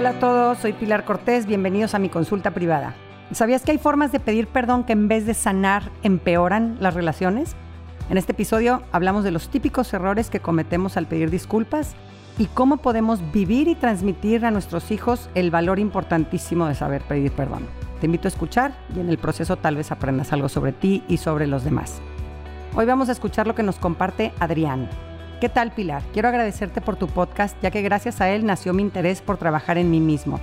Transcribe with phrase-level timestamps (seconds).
[0.00, 2.94] Hola a todos, soy Pilar Cortés, bienvenidos a mi consulta privada.
[3.32, 7.54] ¿Sabías que hay formas de pedir perdón que en vez de sanar empeoran las relaciones?
[8.08, 11.96] En este episodio hablamos de los típicos errores que cometemos al pedir disculpas
[12.38, 17.32] y cómo podemos vivir y transmitir a nuestros hijos el valor importantísimo de saber pedir
[17.32, 17.66] perdón.
[18.00, 21.18] Te invito a escuchar y en el proceso tal vez aprendas algo sobre ti y
[21.18, 22.00] sobre los demás.
[22.74, 24.88] Hoy vamos a escuchar lo que nos comparte Adrián.
[25.40, 26.02] ¿Qué tal Pilar?
[26.12, 29.78] Quiero agradecerte por tu podcast ya que gracias a él nació mi interés por trabajar
[29.78, 30.38] en mí mismo.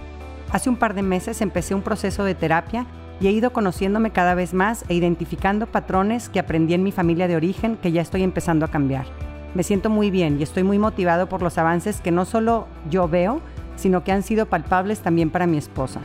[0.52, 2.88] Hace un par de meses empecé un proceso de terapia
[3.20, 7.28] y he ido conociéndome cada vez más e identificando patrones que aprendí en mi familia
[7.28, 9.06] de origen que ya estoy empezando a cambiar.
[9.54, 13.08] Me siento muy bien y estoy muy motivado por los avances que no solo yo
[13.08, 13.40] veo,
[13.76, 16.02] sino que han sido palpables también para mi esposa.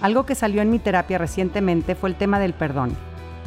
[0.00, 2.96] Algo que salió en mi terapia recientemente fue el tema del perdón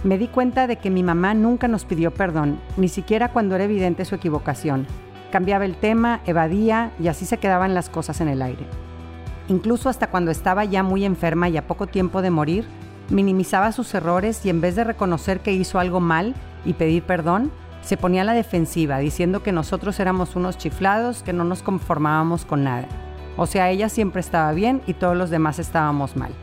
[0.03, 3.63] me di cuenta de que mi mamá nunca nos pidió perdón, ni siquiera cuando era
[3.63, 4.85] evidente su equivocación.
[5.31, 8.65] Cambiaba el tema, evadía y así se quedaban las cosas en el aire.
[9.48, 12.65] Incluso hasta cuando estaba ya muy enferma y a poco tiempo de morir,
[13.09, 16.34] minimizaba sus errores y en vez de reconocer que hizo algo mal
[16.65, 21.34] y pedir perdón, se ponía a la defensiva, diciendo que nosotros éramos unos chiflados, que
[21.34, 22.87] no nos conformábamos con nada.
[23.35, 26.34] O sea, ella siempre estaba bien y todos los demás estábamos mal.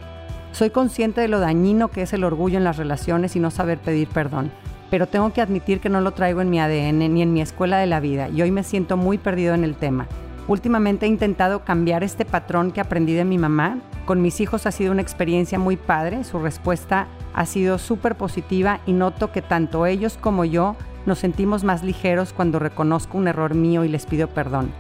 [0.52, 3.78] Soy consciente de lo dañino que es el orgullo en las relaciones y no saber
[3.78, 4.50] pedir perdón,
[4.90, 7.78] pero tengo que admitir que no lo traigo en mi ADN ni en mi escuela
[7.78, 10.06] de la vida y hoy me siento muy perdido en el tema.
[10.48, 13.78] Últimamente he intentado cambiar este patrón que aprendí de mi mamá.
[14.04, 18.80] Con mis hijos ha sido una experiencia muy padre, su respuesta ha sido súper positiva
[18.84, 20.74] y noto que tanto ellos como yo
[21.06, 24.72] nos sentimos más ligeros cuando reconozco un error mío y les pido perdón.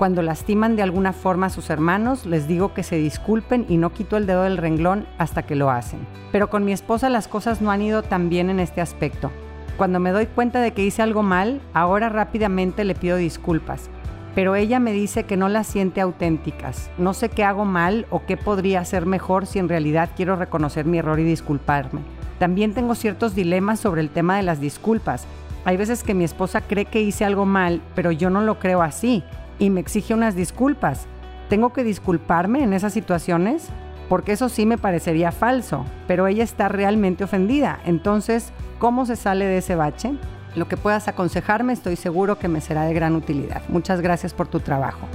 [0.00, 3.92] Cuando lastiman de alguna forma a sus hermanos, les digo que se disculpen y no
[3.92, 6.00] quito el dedo del renglón hasta que lo hacen.
[6.32, 9.30] Pero con mi esposa las cosas no han ido tan bien en este aspecto.
[9.76, 13.90] Cuando me doy cuenta de que hice algo mal, ahora rápidamente le pido disculpas.
[14.34, 16.90] Pero ella me dice que no las siente auténticas.
[16.96, 20.86] No sé qué hago mal o qué podría hacer mejor si en realidad quiero reconocer
[20.86, 22.00] mi error y disculparme.
[22.38, 25.26] También tengo ciertos dilemas sobre el tema de las disculpas.
[25.66, 28.80] Hay veces que mi esposa cree que hice algo mal, pero yo no lo creo
[28.80, 29.22] así
[29.60, 31.06] y me exige unas disculpas.
[31.48, 33.68] ¿Tengo que disculparme en esas situaciones?
[34.08, 37.78] Porque eso sí me parecería falso, pero ella está realmente ofendida.
[37.84, 40.14] Entonces, ¿cómo se sale de ese bache?
[40.56, 43.62] Lo que puedas aconsejarme estoy seguro que me será de gran utilidad.
[43.68, 45.06] Muchas gracias por tu trabajo.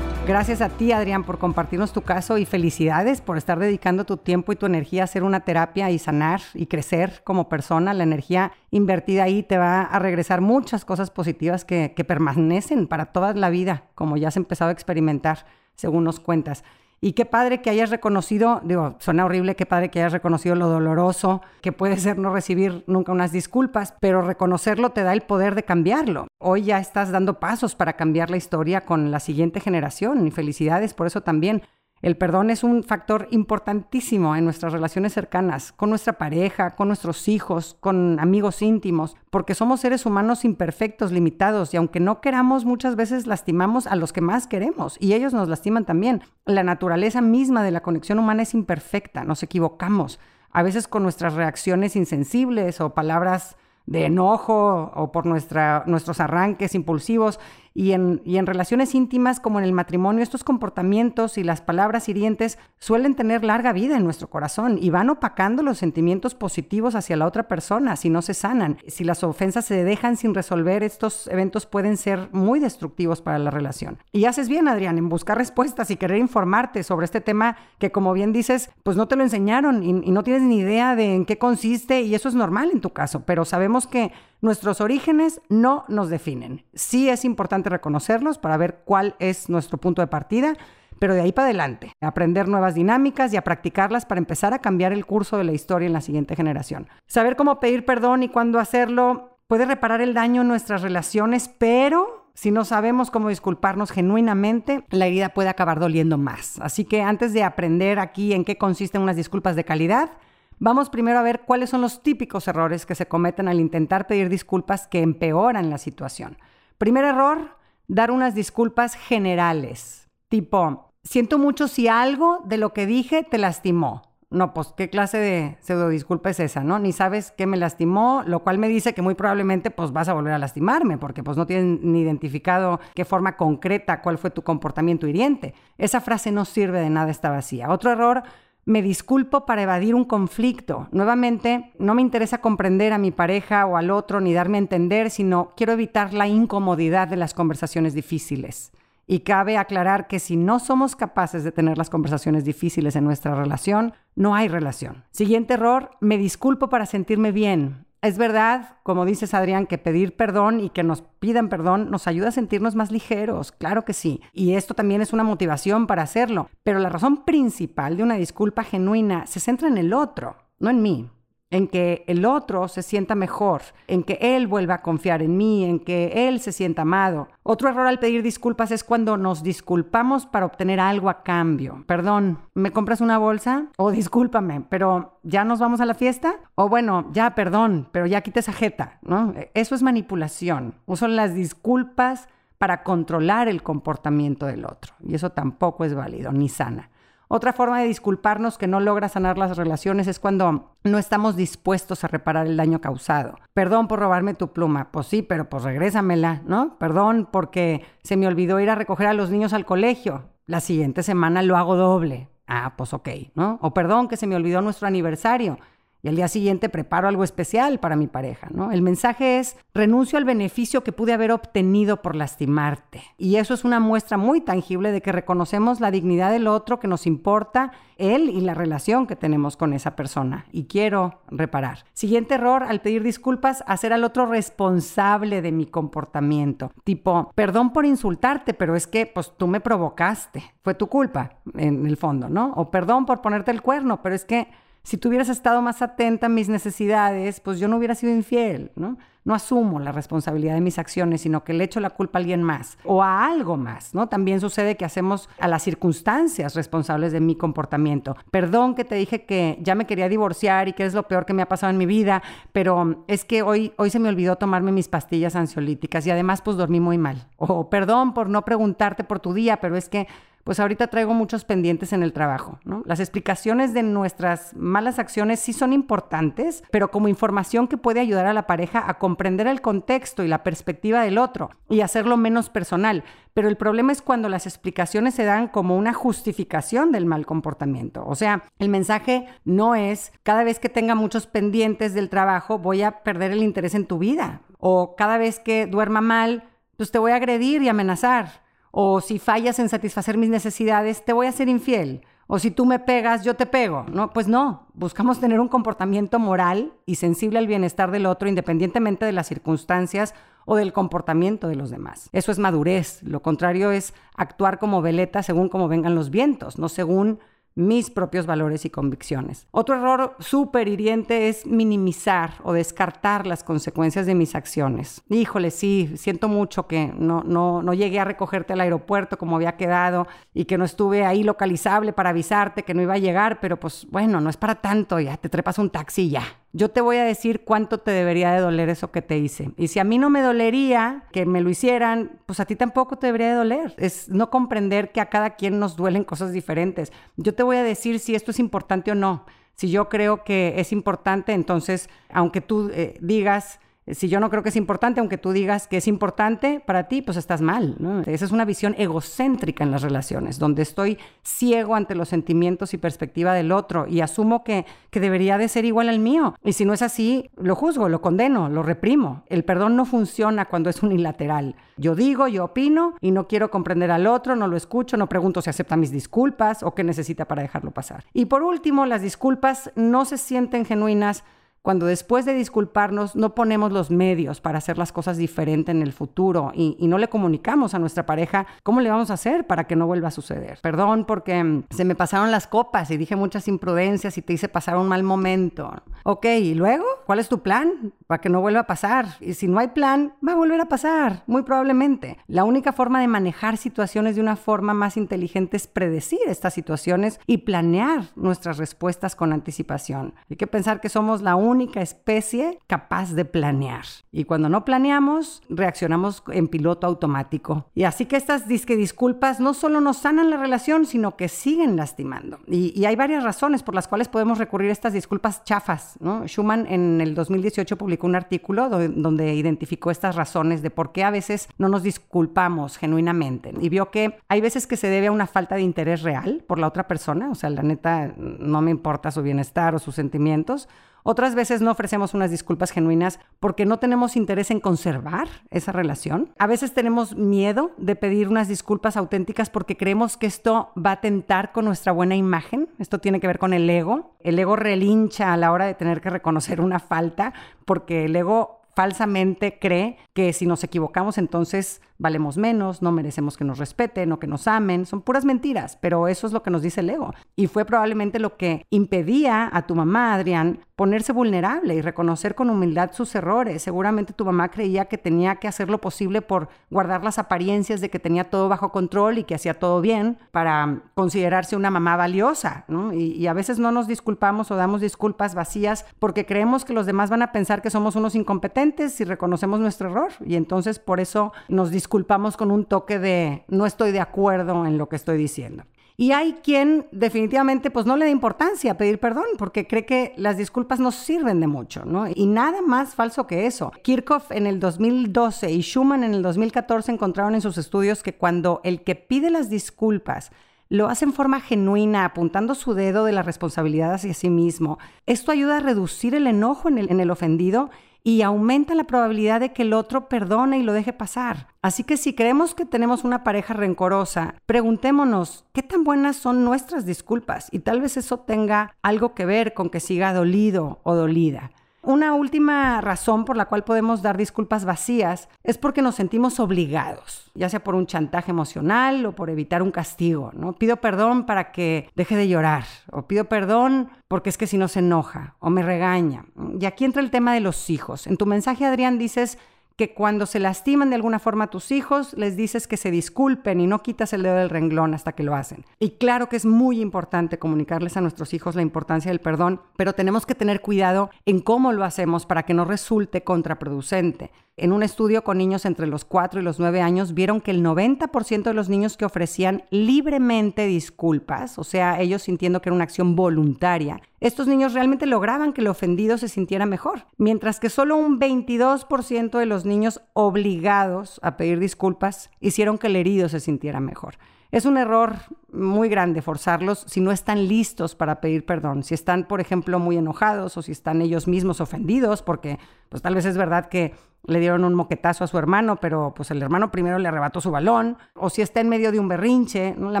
[0.30, 4.52] Gracias a ti, Adrián, por compartirnos tu caso y felicidades por estar dedicando tu tiempo
[4.52, 7.94] y tu energía a hacer una terapia y sanar y crecer como persona.
[7.94, 13.06] La energía invertida ahí te va a regresar muchas cosas positivas que, que permanecen para
[13.06, 16.62] toda la vida, como ya has empezado a experimentar, según nos cuentas.
[17.02, 20.68] Y qué padre que hayas reconocido, digo, suena horrible, qué padre que hayas reconocido lo
[20.68, 25.54] doloroso, que puede ser no recibir nunca unas disculpas, pero reconocerlo te da el poder
[25.54, 26.26] de cambiarlo.
[26.38, 30.92] Hoy ya estás dando pasos para cambiar la historia con la siguiente generación y felicidades
[30.92, 31.62] por eso también.
[32.02, 37.28] El perdón es un factor importantísimo en nuestras relaciones cercanas, con nuestra pareja, con nuestros
[37.28, 42.96] hijos, con amigos íntimos, porque somos seres humanos imperfectos, limitados, y aunque no queramos, muchas
[42.96, 46.22] veces lastimamos a los que más queremos, y ellos nos lastiman también.
[46.46, 50.18] La naturaleza misma de la conexión humana es imperfecta, nos equivocamos,
[50.52, 57.40] a veces con nuestras reacciones insensibles o palabras de enojo o por nuestros arranques impulsivos
[57.74, 62.08] y en, y en relaciones íntimas como en el matrimonio, estos comportamientos y las palabras
[62.08, 67.16] hirientes suelen tener larga vida en nuestro corazón y van opacando los sentimientos positivos hacia
[67.16, 68.78] la otra persona si no se sanan.
[68.86, 73.50] Si las ofensas se dejan sin resolver, estos eventos pueden ser muy destructivos para la
[73.50, 73.98] relación.
[74.12, 78.12] Y haces bien, Adrián, en buscar respuestas y querer informarte sobre este tema que, como
[78.12, 81.24] bien dices, pues no te lo enseñaron y, y no tienes ni idea de en
[81.24, 85.84] qué consiste y eso es normal en tu caso, pero sabemos que Nuestros orígenes no
[85.88, 86.64] nos definen.
[86.72, 90.54] Sí es importante reconocerlos para ver cuál es nuestro punto de partida,
[90.98, 94.92] pero de ahí para adelante, aprender nuevas dinámicas y a practicarlas para empezar a cambiar
[94.94, 96.88] el curso de la historia en la siguiente generación.
[97.06, 102.30] Saber cómo pedir perdón y cuándo hacerlo puede reparar el daño en nuestras relaciones, pero
[102.32, 106.58] si no sabemos cómo disculparnos genuinamente, la herida puede acabar doliendo más.
[106.62, 110.12] Así que antes de aprender aquí en qué consisten unas disculpas de calidad,
[110.62, 114.28] Vamos primero a ver cuáles son los típicos errores que se cometen al intentar pedir
[114.28, 116.36] disculpas que empeoran la situación.
[116.76, 117.56] Primer error,
[117.88, 124.02] dar unas disculpas generales, tipo, siento mucho si algo de lo que dije te lastimó.
[124.28, 126.78] No, pues qué clase de pseudo disculpa es esa, ¿no?
[126.78, 130.12] Ni sabes qué me lastimó, lo cual me dice que muy probablemente pues vas a
[130.12, 134.42] volver a lastimarme, porque pues no tienes ni identificado qué forma concreta, cuál fue tu
[134.42, 135.54] comportamiento hiriente.
[135.78, 137.70] Esa frase no sirve de nada, está vacía.
[137.70, 138.22] Otro error,
[138.70, 140.86] me disculpo para evadir un conflicto.
[140.92, 145.10] Nuevamente, no me interesa comprender a mi pareja o al otro ni darme a entender,
[145.10, 148.70] sino quiero evitar la incomodidad de las conversaciones difíciles.
[149.08, 153.34] Y cabe aclarar que si no somos capaces de tener las conversaciones difíciles en nuestra
[153.34, 155.02] relación, no hay relación.
[155.10, 157.86] Siguiente error, me disculpo para sentirme bien.
[158.02, 162.28] Es verdad, como dices Adrián, que pedir perdón y que nos pidan perdón nos ayuda
[162.28, 164.22] a sentirnos más ligeros, claro que sí.
[164.32, 166.48] Y esto también es una motivación para hacerlo.
[166.62, 170.82] Pero la razón principal de una disculpa genuina se centra en el otro, no en
[170.82, 171.10] mí
[171.50, 175.64] en que el otro se sienta mejor, en que él vuelva a confiar en mí,
[175.64, 177.28] en que él se sienta amado.
[177.42, 181.84] Otro error al pedir disculpas es cuando nos disculpamos para obtener algo a cambio.
[181.86, 183.66] Perdón, ¿me compras una bolsa?
[183.76, 186.36] O discúlpame, pero ¿ya nos vamos a la fiesta?
[186.54, 189.34] O bueno, ya, perdón, pero ya quita esa jeta, ¿no?
[189.54, 190.74] Eso es manipulación.
[190.86, 194.94] Uso las disculpas para controlar el comportamiento del otro.
[195.02, 196.90] Y eso tampoco es válido ni sana.
[197.32, 202.02] Otra forma de disculparnos que no logra sanar las relaciones es cuando no estamos dispuestos
[202.02, 203.38] a reparar el daño causado.
[203.54, 204.90] Perdón por robarme tu pluma.
[204.90, 206.76] Pues sí, pero pues regrésamela, ¿no?
[206.78, 210.24] Perdón porque se me olvidó ir a recoger a los niños al colegio.
[210.46, 212.28] La siguiente semana lo hago doble.
[212.48, 213.60] Ah, pues ok, ¿no?
[213.62, 215.56] O perdón que se me olvidó nuestro aniversario
[216.02, 218.72] y al día siguiente preparo algo especial para mi pareja, ¿no?
[218.72, 223.02] El mensaje es, renuncio al beneficio que pude haber obtenido por lastimarte.
[223.18, 226.88] Y eso es una muestra muy tangible de que reconocemos la dignidad del otro, que
[226.88, 230.46] nos importa él y la relación que tenemos con esa persona.
[230.52, 231.84] Y quiero reparar.
[231.92, 236.72] Siguiente error, al pedir disculpas, hacer al otro responsable de mi comportamiento.
[236.84, 240.42] Tipo, perdón por insultarte, pero es que pues tú me provocaste.
[240.62, 242.52] Fue tu culpa, en el fondo, ¿no?
[242.56, 244.48] O perdón por ponerte el cuerno, pero es que
[244.82, 248.72] si tú hubieras estado más atenta a mis necesidades, pues yo no hubiera sido infiel,
[248.76, 248.98] ¿no?
[249.22, 252.42] No asumo la responsabilidad de mis acciones, sino que le echo la culpa a alguien
[252.42, 254.08] más o a algo más, ¿no?
[254.08, 258.16] También sucede que hacemos a las circunstancias responsables de mi comportamiento.
[258.30, 261.34] Perdón que te dije que ya me quería divorciar y que es lo peor que
[261.34, 262.22] me ha pasado en mi vida,
[262.52, 266.56] pero es que hoy, hoy se me olvidó tomarme mis pastillas ansiolíticas y además pues
[266.56, 267.26] dormí muy mal.
[267.36, 270.08] O perdón por no preguntarte por tu día, pero es que
[270.44, 272.58] pues ahorita traigo muchos pendientes en el trabajo.
[272.64, 272.82] ¿no?
[272.86, 278.26] Las explicaciones de nuestras malas acciones sí son importantes, pero como información que puede ayudar
[278.26, 282.50] a la pareja a comprender el contexto y la perspectiva del otro y hacerlo menos
[282.50, 283.04] personal.
[283.34, 288.04] Pero el problema es cuando las explicaciones se dan como una justificación del mal comportamiento.
[288.06, 292.82] O sea, el mensaje no es cada vez que tenga muchos pendientes del trabajo voy
[292.82, 294.42] a perder el interés en tu vida.
[294.58, 296.44] O cada vez que duerma mal,
[296.76, 301.12] pues te voy a agredir y amenazar o si fallas en satisfacer mis necesidades, te
[301.12, 302.02] voy a ser infiel.
[302.32, 303.84] O si tú me pegas, yo te pego.
[303.92, 304.68] No, pues no.
[304.74, 310.14] Buscamos tener un comportamiento moral y sensible al bienestar del otro, independientemente de las circunstancias
[310.44, 312.08] o del comportamiento de los demás.
[312.12, 313.02] Eso es madurez.
[313.02, 317.18] Lo contrario es actuar como veleta según como vengan los vientos, no según
[317.54, 319.46] mis propios valores y convicciones.
[319.50, 325.02] Otro error súper hiriente es minimizar o descartar las consecuencias de mis acciones.
[325.08, 329.56] Híjole, sí, siento mucho que no, no, no llegué a recogerte al aeropuerto como había
[329.56, 333.58] quedado y que no estuve ahí localizable para avisarte que no iba a llegar, pero
[333.58, 336.39] pues bueno, no es para tanto, ya te trepas un taxi ya.
[336.52, 339.52] Yo te voy a decir cuánto te debería de doler eso que te hice.
[339.56, 342.96] Y si a mí no me dolería que me lo hicieran, pues a ti tampoco
[342.96, 343.74] te debería de doler.
[343.78, 346.92] Es no comprender que a cada quien nos duelen cosas diferentes.
[347.16, 349.26] Yo te voy a decir si esto es importante o no.
[349.54, 353.60] Si yo creo que es importante, entonces, aunque tú eh, digas
[353.94, 357.02] si yo no creo que es importante, aunque tú digas que es importante para ti,
[357.02, 357.76] pues estás mal.
[358.06, 362.78] Esa es una visión egocéntrica en las relaciones, donde estoy ciego ante los sentimientos y
[362.78, 366.34] perspectiva del otro y asumo que, que debería de ser igual al mío.
[366.44, 369.24] Y si no es así, lo juzgo, lo condeno, lo reprimo.
[369.28, 371.56] El perdón no funciona cuando es unilateral.
[371.76, 375.40] Yo digo, yo opino y no quiero comprender al otro, no lo escucho, no pregunto
[375.40, 378.04] si acepta mis disculpas o qué necesita para dejarlo pasar.
[378.12, 381.24] Y por último, las disculpas no se sienten genuinas
[381.62, 385.92] cuando después de disculparnos no ponemos los medios para hacer las cosas diferente en el
[385.92, 389.76] futuro y, no le comunicamos a nuestra pareja cómo le vamos a hacer para que
[389.76, 390.58] no vuelva a suceder.
[390.60, 394.48] Perdón porque mm, se me pasaron las copas y dije muchas imprudencias y te hice
[394.48, 395.72] pasar un mal momento.
[396.02, 396.84] Ok, ¿y luego?
[397.06, 399.06] ¿Cuál es tu plan para que no vuelva a pasar?
[399.20, 402.18] Y si no hay plan, va a volver a pasar, muy probablemente.
[402.26, 407.20] La única forma de manejar situaciones de una forma más inteligente es predecir estas situaciones
[407.26, 410.14] y planear nuestras respuestas con anticipación.
[410.28, 413.84] Hay que pensar que somos la única única especie capaz de planear.
[414.12, 417.66] Y cuando no planeamos, reaccionamos en piloto automático.
[417.74, 421.76] Y así que estas disque disculpas no solo nos sanan la relación, sino que siguen
[421.76, 422.38] lastimando.
[422.46, 425.96] Y, hay varias razones por las cuales podemos recurrir a estas disculpas chafas.
[426.00, 426.26] ¿no?
[426.26, 431.10] Schumann en el 2018 publicó un artículo donde identificó estas razones de por qué a
[431.10, 433.52] veces no nos disculpamos genuinamente.
[433.60, 436.58] Y vio que hay veces que se debe a una falta de interés real por
[436.58, 440.68] la otra persona, o sea, la neta no me importa su bienestar o sus sentimientos
[441.02, 446.32] Otras veces no ofrecemos unas disculpas genuinas porque no tenemos interés en conservar esa relación.
[446.38, 451.00] A veces tenemos miedo de pedir unas disculpas auténticas porque creemos que esto va a
[451.00, 452.68] tentar con nuestra buena imagen.
[452.78, 454.16] Esto tiene que ver con el ego.
[454.20, 457.32] El ego relincha a la hora de tener que reconocer una falta
[457.64, 463.44] porque el ego falsamente cree que si nos equivocamos entonces valemos menos, no merecemos que
[463.44, 464.86] nos respeten o que nos amen.
[464.86, 467.12] Son puras mentiras, pero eso es lo que nos dice el ego.
[467.36, 472.48] Y fue probablemente lo que impedía a tu mamá, Adrián, ponerse vulnerable y reconocer con
[472.48, 473.62] humildad sus errores.
[473.62, 477.90] Seguramente tu mamá creía que tenía que hacer lo posible por guardar las apariencias de
[477.90, 482.64] que tenía todo bajo control y que hacía todo bien para considerarse una mamá valiosa.
[482.94, 486.86] Y, y a veces no nos disculpamos o damos disculpas vacías porque creemos que los
[486.86, 490.12] demás van a pensar que somos unos incompetentes si reconocemos nuestro error.
[490.24, 494.64] Y entonces por eso nos disculpamos disculpamos con un toque de no estoy de acuerdo
[494.64, 495.64] en lo que estoy diciendo.
[495.96, 500.14] Y hay quien definitivamente pues no le da importancia a pedir perdón porque cree que
[500.16, 502.06] las disculpas no sirven de mucho, ¿no?
[502.06, 503.72] Y nada más falso que eso.
[503.82, 508.60] Kirchhoff en el 2012 y Schumann en el 2014 encontraron en sus estudios que cuando
[508.62, 510.30] el que pide las disculpas
[510.68, 515.32] lo hace en forma genuina, apuntando su dedo de la responsabilidad hacia sí mismo, esto
[515.32, 517.68] ayuda a reducir el enojo en el, en el ofendido
[518.02, 521.48] y aumenta la probabilidad de que el otro perdone y lo deje pasar.
[521.62, 526.86] Así que si creemos que tenemos una pareja rencorosa, preguntémonos qué tan buenas son nuestras
[526.86, 531.50] disculpas y tal vez eso tenga algo que ver con que siga dolido o dolida.
[531.82, 537.30] Una última razón por la cual podemos dar disculpas vacías es porque nos sentimos obligados,
[537.34, 540.52] ya sea por un chantaje emocional o por evitar un castigo, ¿no?
[540.52, 544.68] Pido perdón para que deje de llorar o pido perdón porque es que si no
[544.68, 546.26] se enoja o me regaña.
[546.60, 548.06] Y aquí entra el tema de los hijos.
[548.06, 549.38] En tu mensaje, Adrián, dices
[549.80, 553.62] que cuando se lastiman de alguna forma a tus hijos, les dices que se disculpen
[553.62, 555.64] y no quitas el dedo del renglón hasta que lo hacen.
[555.78, 559.94] Y claro que es muy importante comunicarles a nuestros hijos la importancia del perdón, pero
[559.94, 564.32] tenemos que tener cuidado en cómo lo hacemos para que no resulte contraproducente.
[564.58, 567.64] En un estudio con niños entre los 4 y los 9 años vieron que el
[567.64, 572.84] 90% de los niños que ofrecían libremente disculpas, o sea, ellos sintiendo que era una
[572.84, 577.96] acción voluntaria, estos niños realmente lograban que el ofendido se sintiera mejor, mientras que solo
[577.96, 583.80] un 22% de los niños obligados a pedir disculpas hicieron que el herido se sintiera
[583.80, 584.18] mejor.
[584.50, 585.14] Es un error
[585.52, 589.96] muy grande forzarlos si no están listos para pedir perdón, si están, por ejemplo, muy
[589.96, 592.58] enojados o si están ellos mismos ofendidos, porque
[592.88, 593.94] pues tal vez es verdad que
[594.26, 597.50] le dieron un moquetazo a su hermano, pero pues el hermano primero le arrebató su
[597.50, 600.00] balón, o si está en medio de un berrinche, la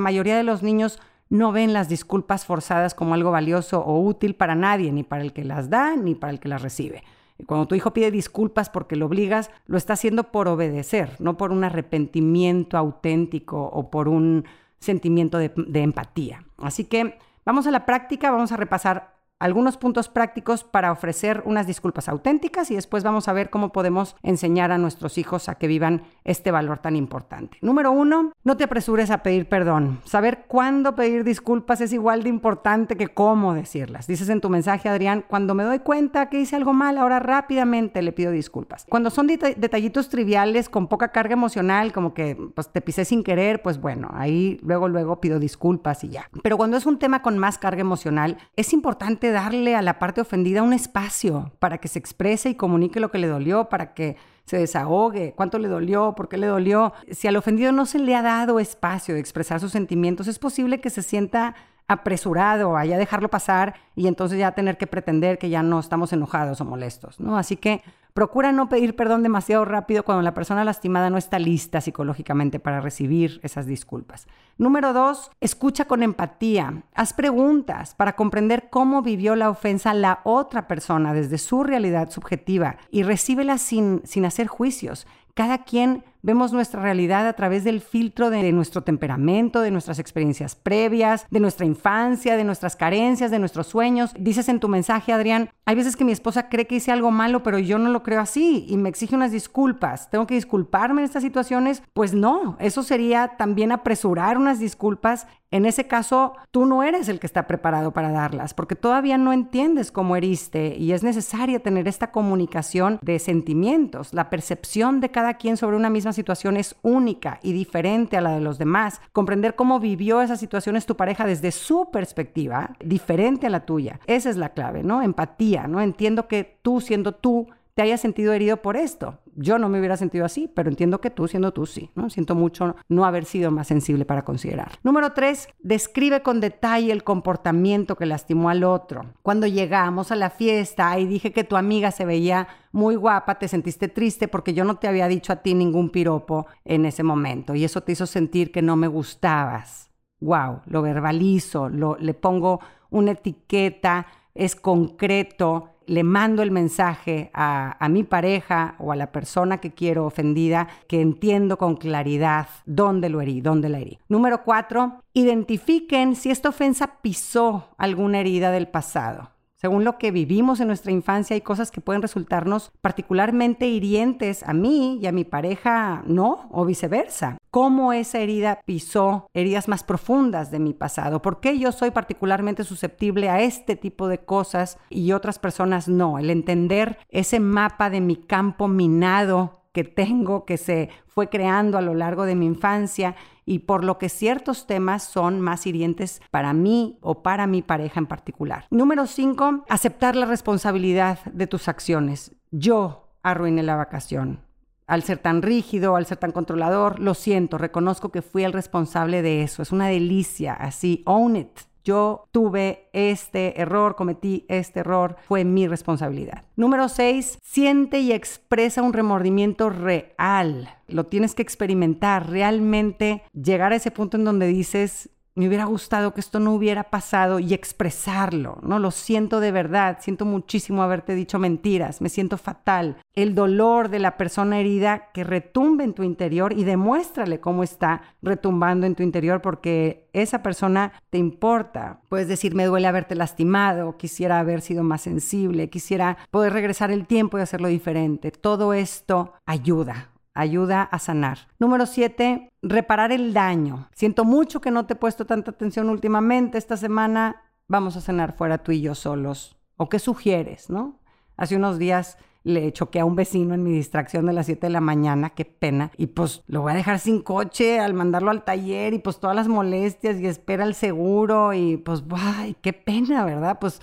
[0.00, 1.00] mayoría de los niños
[1.30, 5.32] no ven las disculpas forzadas como algo valioso o útil para nadie, ni para el
[5.32, 7.02] que las da, ni para el que las recibe.
[7.46, 11.52] Cuando tu hijo pide disculpas porque lo obligas, lo está haciendo por obedecer, no por
[11.52, 14.44] un arrepentimiento auténtico o por un
[14.78, 16.44] sentimiento de, de empatía.
[16.58, 21.66] Así que vamos a la práctica, vamos a repasar algunos puntos prácticos para ofrecer unas
[21.66, 25.66] disculpas auténticas y después vamos a ver cómo podemos enseñar a nuestros hijos a que
[25.66, 27.58] vivan este valor tan importante.
[27.60, 30.00] Número uno, no te apresures a pedir perdón.
[30.04, 34.06] Saber cuándo pedir disculpas es igual de importante que cómo decirlas.
[34.06, 38.02] Dices en tu mensaje, Adrián, cuando me doy cuenta que hice algo mal, ahora rápidamente
[38.02, 38.86] le pido disculpas.
[38.88, 43.62] Cuando son detallitos triviales con poca carga emocional, como que pues, te pisé sin querer,
[43.62, 46.28] pues bueno, ahí luego, luego pido disculpas y ya.
[46.42, 50.20] Pero cuando es un tema con más carga emocional, es importante darle a la parte
[50.20, 54.16] ofendida un espacio para que se exprese y comunique lo que le dolió, para que
[54.50, 56.92] se desahogue, cuánto le dolió, por qué le dolió.
[57.12, 60.80] Si al ofendido no se le ha dado espacio de expresar sus sentimientos, es posible
[60.80, 61.54] que se sienta
[61.86, 66.60] apresurado, a dejarlo pasar y entonces ya tener que pretender que ya no estamos enojados
[66.60, 67.38] o molestos, ¿no?
[67.38, 71.80] Así que procura no pedir perdón demasiado rápido cuando la persona lastimada no está lista
[71.80, 74.26] psicológicamente para recibir esas disculpas.
[74.58, 76.82] Número dos, escucha con empatía.
[76.94, 82.76] Haz preguntas para comprender cómo vivió la ofensa la otra persona desde su realidad subjetiva
[82.90, 85.06] y recíbela sin, sin hacer juicios.
[85.34, 90.54] Cada quien vemos nuestra realidad a través del filtro de nuestro temperamento, de nuestras experiencias
[90.54, 94.12] previas, de nuestra infancia, de nuestras carencias, de nuestros sueños.
[94.18, 97.42] Dices en tu mensaje, Adrián, hay veces que mi esposa cree que hice algo malo,
[97.42, 100.10] pero yo no lo creo así y me exige unas disculpas.
[100.10, 101.82] ¿Tengo que disculparme en estas situaciones?
[101.92, 107.18] Pues no, eso sería también apresurar unas disculpas en ese caso, tú no eres el
[107.18, 111.88] que está preparado para darlas, porque todavía no entiendes cómo heriste y es necesaria tener
[111.88, 114.14] esta comunicación de sentimientos.
[114.14, 118.32] La percepción de cada quien sobre una misma situación es única y diferente a la
[118.32, 119.00] de los demás.
[119.12, 124.00] Comprender cómo vivió esa situación es tu pareja desde su perspectiva, diferente a la tuya.
[124.06, 125.02] Esa es la clave, ¿no?
[125.02, 125.80] Empatía, ¿no?
[125.80, 129.18] Entiendo que tú siendo tú te hayas sentido herido por esto.
[129.36, 131.90] Yo no me hubiera sentido así, pero entiendo que tú, siendo tú, sí.
[131.94, 132.10] ¿no?
[132.10, 134.72] Siento mucho no haber sido más sensible para considerar.
[134.82, 139.14] Número tres, describe con detalle el comportamiento que lastimó al otro.
[139.22, 143.48] Cuando llegamos a la fiesta y dije que tu amiga se veía muy guapa, te
[143.48, 147.54] sentiste triste porque yo no te había dicho a ti ningún piropo en ese momento
[147.54, 149.90] y eso te hizo sentir que no me gustabas.
[150.20, 152.60] Wow, lo verbalizo, lo, le pongo
[152.90, 159.58] una etiqueta, es concreto, le mando el mensaje a, mi pareja o a la persona
[159.58, 163.98] que quiero ofendida que entiendo con claridad dónde lo herí, dónde la herí.
[164.08, 169.32] Número cuatro, identifiquen si esta ofensa pisó alguna herida del pasado.
[169.60, 174.54] Según lo que vivimos en nuestra infancia, hay cosas que pueden resultarnos particularmente hirientes a
[174.54, 177.36] mí y a mi pareja no, o viceversa.
[177.50, 181.20] ¿Cómo esa herida pisó heridas más profundas de mi pasado?
[181.20, 186.18] ¿Por qué yo soy particularmente susceptible a este tipo de cosas y otras personas no?
[186.18, 191.82] El entender ese mapa de mi campo minado que tengo, que se fue creando a
[191.82, 193.14] lo largo de mi infancia
[193.50, 197.98] y por lo que ciertos temas son más hirientes para mí o para mi pareja
[197.98, 198.66] en particular.
[198.70, 202.36] Número cinco, aceptar la responsabilidad de tus acciones.
[202.52, 204.38] Yo arruiné la vacación.
[204.86, 209.20] Al ser tan rígido, al ser tan controlador, lo siento, reconozco que fui el responsable
[209.20, 209.62] de eso.
[209.62, 215.66] Es una delicia, así, own it yo tuve este error, cometí este error, fue mi
[215.66, 216.44] responsabilidad.
[216.56, 220.68] Número seis, siente y expresa un remordimiento real.
[220.88, 226.12] Lo tienes que experimentar, realmente llegar a ese punto en donde dices, me hubiera gustado
[226.12, 228.78] que esto no hubiera pasado y expresarlo, ¿no?
[228.78, 232.96] Lo siento de verdad, siento muchísimo haberte dicho mentiras, me siento fatal.
[233.14, 238.02] El dolor de la persona herida que retumbe en tu interior y demuéstrale cómo está
[238.22, 242.00] retumbando en tu interior porque esa persona te importa.
[242.08, 247.06] Puedes decir, me duele haberte lastimado, quisiera haber sido más sensible, quisiera poder regresar el
[247.06, 248.30] tiempo y hacerlo diferente.
[248.30, 251.48] Todo esto ayuda ayuda a sanar.
[251.58, 253.88] Número siete, reparar el daño.
[253.94, 256.58] Siento mucho que no te he puesto tanta atención últimamente.
[256.58, 259.56] Esta semana vamos a cenar fuera tú y yo solos.
[259.76, 260.98] ¿O qué sugieres, no?
[261.36, 264.72] Hace unos días le choqué a un vecino en mi distracción de las 7 de
[264.72, 265.90] la mañana, qué pena.
[265.96, 269.36] Y pues lo voy a dejar sin coche al mandarlo al taller y pues todas
[269.36, 273.58] las molestias y espera el seguro y pues, ay, qué pena, ¿verdad?
[273.60, 273.80] Pues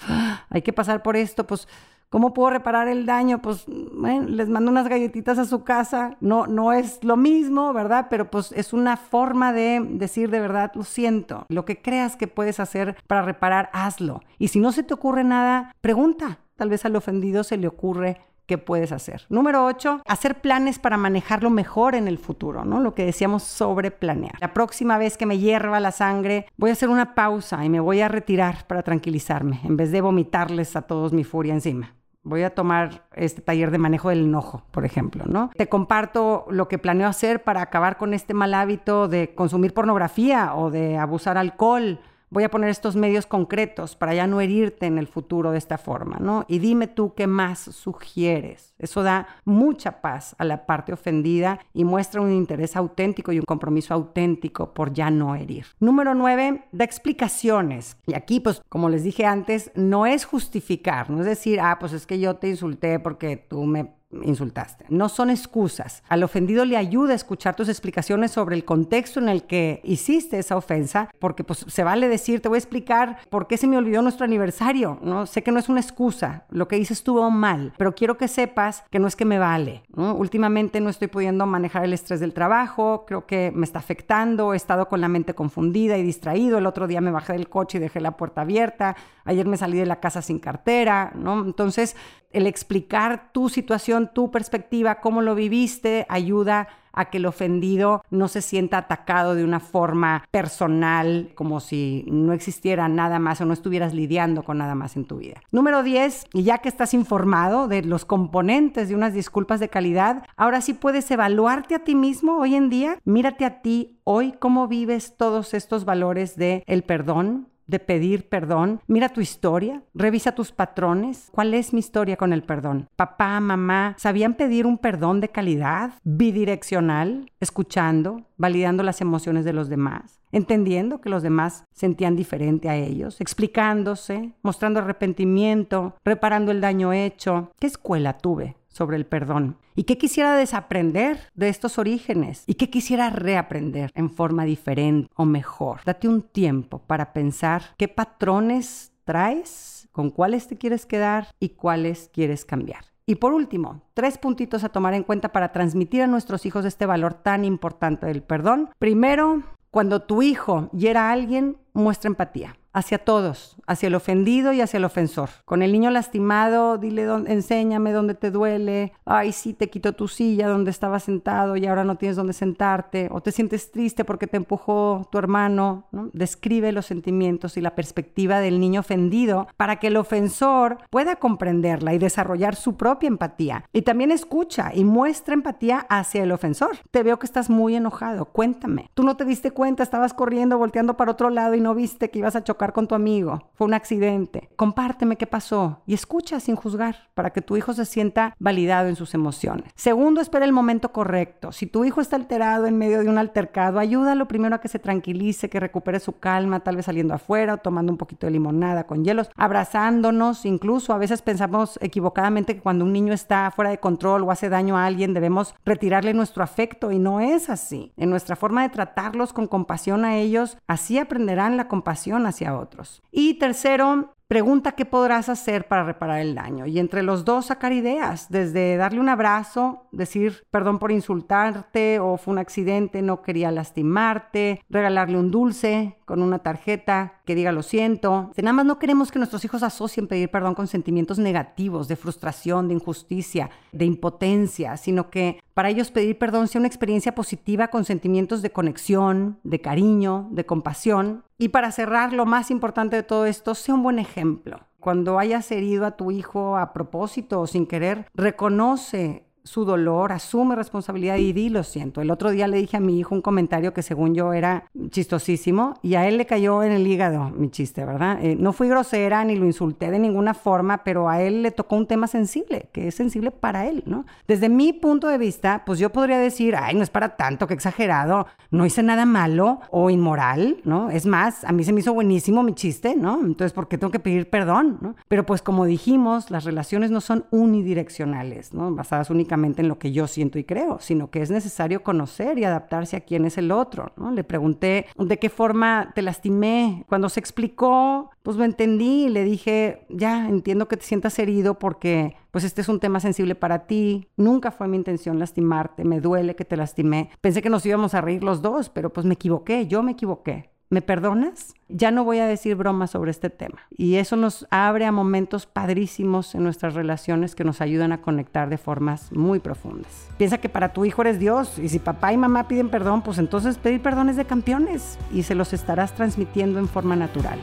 [0.50, 1.68] hay que pasar por esto, pues
[2.10, 3.42] ¿Cómo puedo reparar el daño?
[3.42, 6.16] Pues les mando unas galletitas a su casa.
[6.22, 8.08] No, no es lo mismo, ¿verdad?
[8.10, 11.46] Pero pues es una forma de decir de verdad, lo siento.
[11.50, 14.22] Lo que creas que puedes hacer para reparar, hazlo.
[14.38, 16.40] Y si no se te ocurre nada, pregunta.
[16.56, 19.26] Tal vez al ofendido se le ocurre qué puedes hacer.
[19.30, 22.80] Número 8, hacer planes para manejarlo mejor en el futuro, ¿no?
[22.80, 24.36] Lo que decíamos sobre planear.
[24.40, 27.80] La próxima vez que me hierva la sangre, voy a hacer una pausa y me
[27.80, 32.44] voy a retirar para tranquilizarme, en vez de vomitarles a todos mi furia encima voy
[32.44, 35.50] a tomar este taller de manejo del enojo, por ejemplo, ¿no?
[35.56, 40.54] Te comparto lo que planeo hacer para acabar con este mal hábito de consumir pornografía
[40.54, 44.98] o de abusar alcohol voy a poner estos medios concretos para ya no herirte en
[44.98, 46.46] el futuro de esta forma, ¿no?
[46.48, 48.74] Y dime tú qué más sugieres.
[48.80, 53.46] Eso da mucha paz a la parte ofendida y muestra un interés auténtico y un
[53.46, 55.66] compromiso auténtico por ya no herir.
[55.80, 57.98] Número nueve, da explicaciones.
[58.06, 61.94] Y aquí, pues, como les dije antes, no es justificar, no es decir, ah, pues
[61.94, 64.86] es que yo te insulté porque tú me insultaste.
[64.90, 66.04] No son excusas.
[66.08, 70.40] Al ofendido le ayuda a escuchar tus explicaciones sobre el contexto en el que hiciste
[70.40, 73.78] esa ofensa, porque pues se vale decir, te voy a explicar por qué se me
[73.78, 75.26] olvidó nuestro aniversario, ¿no?
[75.26, 78.84] Sé que no es una excusa, lo que hice estuvo mal, pero quiero que sepas
[78.90, 83.06] que no es que me vale, Últimamente no estoy pudiendo manejar el estrés del trabajo,
[83.08, 86.86] creo que me está afectando, he estado con la mente confundida y distraído, el otro
[86.86, 90.00] día me bajé del coche y dejé la puerta abierta, ayer me salí de la
[90.00, 91.44] casa sin cartera, ¿no?
[91.44, 91.96] Entonces,
[92.32, 98.28] el explicar tu situación, tu perspectiva, cómo lo viviste, ayuda a que el ofendido no
[98.28, 103.54] se sienta atacado de una forma personal, como si no existiera nada más o no
[103.54, 105.40] estuvieras lidiando con nada más en tu vida.
[105.52, 110.24] Número 10, y ya que estás informado de los componentes de unas disculpas de calidad,
[110.36, 114.68] ahora sí puedes evaluarte a ti mismo hoy en día, mírate a ti hoy cómo
[114.68, 118.82] vives todos estos valores de el perdón, de pedir perdón.
[118.88, 121.30] Mira tu historia, revisa tus patrones.
[121.32, 122.88] ¿Cuál es mi historia con el perdón?
[122.96, 129.70] Papá, mamá, ¿sabían pedir un perdón de calidad, bidireccional, escuchando, validando las emociones de los
[129.70, 136.94] demás, entendiendo que los demás sentían diferente a ellos, explicándose, mostrando arrepentimiento, reparando el daño
[136.94, 137.52] hecho?
[137.60, 138.57] ¿Qué escuela tuve?
[138.78, 139.58] Sobre el perdón.
[139.76, 142.44] ¿Y qué quisiera desaprender de estos orígenes?
[142.46, 145.82] ¿Y qué quisiera reaprender en forma diferente o mejor?
[145.84, 152.10] Date un tiempo para pensar qué patrones traes, con cuáles te quieres quedar y cuáles
[152.14, 152.86] quieres cambiar.
[153.08, 156.86] Y por último, tres puntitos a tomar en cuenta para transmitir a nuestros hijos este
[156.86, 158.70] valor tan importante del perdón.
[158.78, 164.62] Primero, cuando tu hijo hiera a alguien, muestra empatía hacia todos, hacia el ofendido y
[164.62, 165.30] hacia el ofensor.
[165.46, 168.94] Con el niño lastimado, dile, dónde, enséñame dónde te duele.
[169.04, 173.10] Ay, sí, te quitó tu silla donde estabas sentado y ahora no tienes dónde sentarte.
[173.12, 175.88] O te sientes triste porque te empujó tu hermano.
[176.14, 181.96] Describe los sentimientos y la perspectiva del niño ofendido para que el ofensor pueda comprenderla
[181.96, 183.66] y desarrollar su propia empatía.
[183.74, 186.78] Y también escucha y muestra empatía hacia el ofensor.
[186.92, 188.26] Te veo que estás muy enojado.
[188.26, 188.92] Cuéntame.
[188.94, 192.20] Tú no te diste cuenta, estabas corriendo, volteando para otro lado y no viste que
[192.20, 194.50] ibas a chocar con tu amigo, fue un accidente.
[194.56, 198.96] Compárteme qué pasó y escucha sin juzgar para que tu hijo se sienta validado en
[198.96, 199.72] sus emociones.
[199.76, 201.52] Segundo, espera el momento correcto.
[201.52, 204.80] Si tu hijo está alterado en medio de un altercado, ayúdalo primero a que se
[204.80, 208.86] tranquilice, que recupere su calma, tal vez saliendo afuera o tomando un poquito de limonada
[208.86, 213.80] con hielos, abrazándonos, incluso a veces pensamos equivocadamente que cuando un niño está fuera de
[213.80, 217.94] control o hace daño a alguien debemos retirarle nuestro afecto y no es así.
[217.98, 223.02] En nuestra forma de tratarlos con compasión a ellos, así aprenderán la compasión hacia otros.
[223.12, 227.72] Y tercero, Pregunta qué podrás hacer para reparar el daño y entre los dos sacar
[227.72, 233.52] ideas, desde darle un abrazo, decir perdón por insultarte o fue un accidente, no quería
[233.52, 238.32] lastimarte, regalarle un dulce con una tarjeta que diga lo siento.
[238.36, 242.68] nada más no queremos que nuestros hijos asocien pedir perdón con sentimientos negativos, de frustración,
[242.68, 247.84] de injusticia, de impotencia, sino que para ellos pedir perdón sea una experiencia positiva con
[247.84, 251.24] sentimientos de conexión, de cariño, de compasión.
[251.40, 254.60] Y para cerrar, lo más importante de todo esto, sea un buen ejemplo.
[254.80, 260.56] Cuando hayas herido a tu hijo a propósito o sin querer, reconoce su dolor, asume
[260.56, 262.02] responsabilidad y di lo siento.
[262.02, 265.76] El otro día le dije a mi hijo un comentario que según yo era chistosísimo
[265.82, 268.20] y a él le cayó en el hígado mi chiste, ¿verdad?
[268.22, 271.76] Eh, no fui grosera ni lo insulté de ninguna forma, pero a él le tocó
[271.76, 274.06] un tema sensible, que es sensible para él, ¿no?
[274.28, 277.54] Desde mi punto de vista, pues yo podría decir, ay, no es para tanto, que
[277.54, 280.90] exagerado, no hice nada malo o inmoral, ¿no?
[280.90, 283.20] Es más, a mí se me hizo buenísimo mi chiste, ¿no?
[283.22, 284.96] Entonces, ¿por qué tengo que pedir perdón, ¿no?
[285.08, 288.74] Pero pues como dijimos, las relaciones no son unidireccionales, ¿no?
[288.74, 289.10] Basadas
[289.46, 293.02] en lo que yo siento y creo, sino que es necesario conocer y adaptarse a
[293.02, 293.92] quién es el otro.
[293.98, 294.12] ¿no?
[294.12, 296.86] Le pregunté de qué forma te lastimé.
[296.88, 301.60] Cuando se explicó, pues lo entendí y le dije, ya entiendo que te sientas herido
[301.60, 304.10] porque pues este es un tema sensible para ti.
[304.18, 307.10] Nunca fue mi intención lastimarte, me duele que te lastimé.
[307.22, 310.52] Pensé que nos íbamos a reír los dos, pero pues me equivoqué, yo me equivoqué.
[310.70, 311.54] ¿Me perdonas?
[311.70, 313.60] Ya no voy a decir bromas sobre este tema.
[313.70, 318.50] Y eso nos abre a momentos padrísimos en nuestras relaciones que nos ayudan a conectar
[318.50, 320.10] de formas muy profundas.
[320.18, 323.18] Piensa que para tu hijo eres Dios y si papá y mamá piden perdón, pues
[323.18, 327.40] entonces pedir perdón es de campeones y se los estarás transmitiendo en forma natural.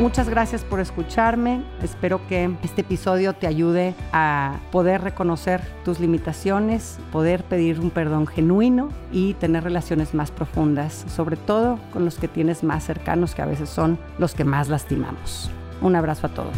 [0.00, 1.60] Muchas gracias por escucharme.
[1.82, 8.26] Espero que este episodio te ayude a poder reconocer tus limitaciones, poder pedir un perdón
[8.26, 13.42] genuino y tener relaciones más profundas, sobre todo con los que tienes más cercanos, que
[13.42, 15.50] a veces son los que más lastimamos.
[15.82, 16.56] Un abrazo a todos.